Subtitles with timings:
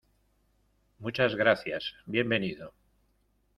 [0.97, 1.93] muchas gracias.
[2.07, 2.73] bienvenido.